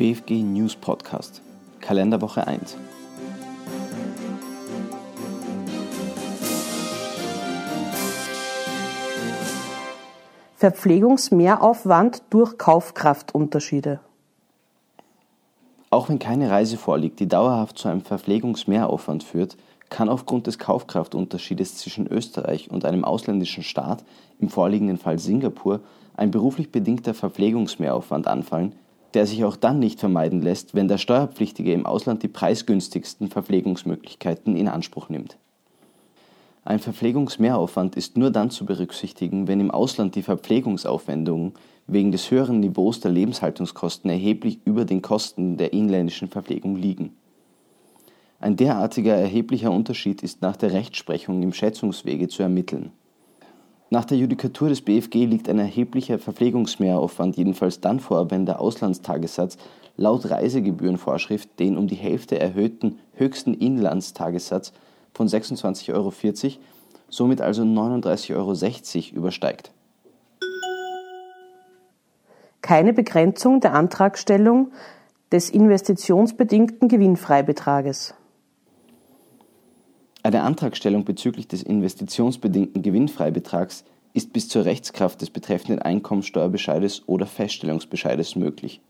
[0.00, 1.42] BFG News Podcast,
[1.82, 2.78] Kalenderwoche 1.
[10.56, 14.00] Verpflegungsmehraufwand durch Kaufkraftunterschiede.
[15.90, 19.58] Auch wenn keine Reise vorliegt, die dauerhaft zu einem Verpflegungsmehraufwand führt,
[19.90, 24.02] kann aufgrund des Kaufkraftunterschiedes zwischen Österreich und einem ausländischen Staat,
[24.38, 25.80] im vorliegenden Fall Singapur,
[26.16, 28.72] ein beruflich bedingter Verpflegungsmehraufwand anfallen,
[29.14, 34.56] der sich auch dann nicht vermeiden lässt, wenn der Steuerpflichtige im Ausland die preisgünstigsten Verpflegungsmöglichkeiten
[34.56, 35.36] in Anspruch nimmt.
[36.64, 41.54] Ein Verpflegungsmehraufwand ist nur dann zu berücksichtigen, wenn im Ausland die Verpflegungsaufwendungen
[41.86, 47.16] wegen des höheren Niveaus der Lebenshaltungskosten erheblich über den Kosten der inländischen Verpflegung liegen.
[48.40, 52.92] Ein derartiger erheblicher Unterschied ist nach der Rechtsprechung im Schätzungswege zu ermitteln.
[53.92, 59.58] Nach der Judikatur des BFG liegt ein erheblicher Verpflegungsmehraufwand jedenfalls dann vor, wenn der Auslandstagessatz
[59.96, 64.72] laut Reisegebührenvorschrift den um die Hälfte erhöhten höchsten Inlandstagessatz
[65.12, 66.12] von 26,40 Euro,
[67.08, 69.72] somit also 39,60 Euro übersteigt.
[72.62, 74.70] Keine Begrenzung der Antragstellung
[75.32, 78.14] des investitionsbedingten Gewinnfreibetrages.
[80.22, 88.36] Eine Antragstellung bezüglich des investitionsbedingten Gewinnfreibetrags ist bis zur Rechtskraft des betreffenden Einkommensteuerbescheides oder Feststellungsbescheides
[88.36, 88.80] möglich.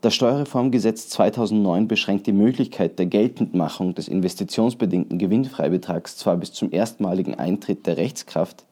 [0.00, 7.34] Das Steuerreformgesetz 2009 beschränkt die Möglichkeit der Geltendmachung des investitionsbedingten Gewinnfreibetrags zwar bis zum erstmaligen
[7.34, 8.64] Eintritt der Rechtskraft,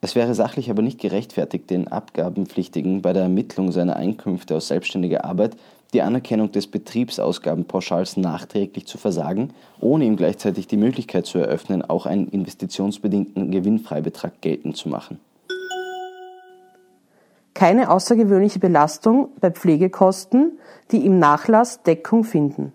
[0.00, 5.24] es wäre sachlich aber nicht gerechtfertigt, den Abgabenpflichtigen bei der Ermittlung seiner Einkünfte aus selbstständiger
[5.24, 5.56] Arbeit
[5.94, 12.06] die Anerkennung des Betriebsausgabenpauschals nachträglich zu versagen, ohne ihm gleichzeitig die Möglichkeit zu eröffnen, auch
[12.06, 15.18] einen investitionsbedingten Gewinnfreibetrag geltend zu machen.
[17.54, 20.58] Keine außergewöhnliche Belastung bei Pflegekosten,
[20.92, 22.72] die im Nachlass Deckung finden.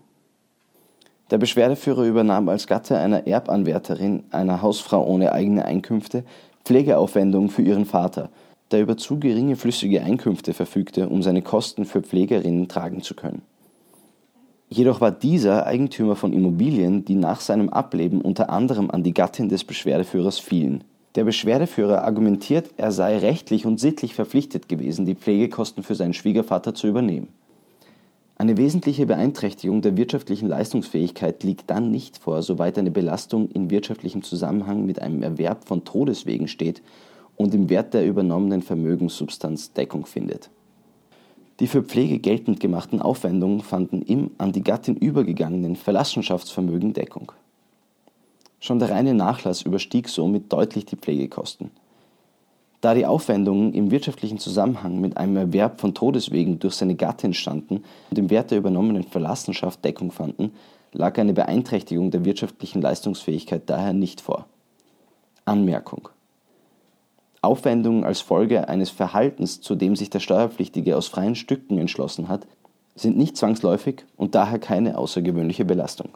[1.31, 6.25] Der Beschwerdeführer übernahm als Gatte einer Erbanwärterin, einer Hausfrau ohne eigene Einkünfte,
[6.65, 8.29] Pflegeaufwendungen für ihren Vater–
[8.73, 13.43] der über zu geringe flüssige Einkünfte verfügte, um seine Kosten für Pflegerinnen tragen zu können.
[14.67, 19.47] Jedoch war dieser Eigentümer von Immobilien, die nach seinem Ableben unter anderem an die Gattin
[19.47, 20.83] des Beschwerdeführers fielen.
[21.13, 26.73] Der Beschwerdeführer argumentiert, er sei rechtlich und sittlich verpflichtet gewesen, die Pflegekosten für seinen Schwiegervater
[26.73, 27.27] zu übernehmen.
[28.35, 34.23] Eine wesentliche Beeinträchtigung der wirtschaftlichen Leistungsfähigkeit liegt dann nicht vor, soweit eine Belastung in wirtschaftlichem
[34.23, 36.81] Zusammenhang mit einem Erwerb von Todeswegen steht
[37.37, 40.49] und im Wert der übernommenen Vermögenssubstanz Deckung findet.
[41.59, 47.31] Die für Pflege geltend gemachten Aufwendungen fanden im an die Gattin übergegangenen Verlassenschaftsvermögen Deckung.
[48.59, 51.69] Schon der reine Nachlass überstieg somit deutlich die Pflegekosten.
[52.81, 57.83] Da die Aufwendungen im wirtschaftlichen Zusammenhang mit einem Erwerb von Todeswegen durch seine Gattin standen
[58.09, 60.51] und im Wert der übernommenen Verlassenschaft Deckung fanden,
[60.91, 64.47] lag eine Beeinträchtigung der wirtschaftlichen Leistungsfähigkeit daher nicht vor.
[65.45, 66.09] Anmerkung
[67.43, 72.47] Aufwendungen als Folge eines Verhaltens, zu dem sich der Steuerpflichtige aus freien Stücken entschlossen hat,
[72.95, 76.09] sind nicht zwangsläufig und daher keine außergewöhnliche Belastung.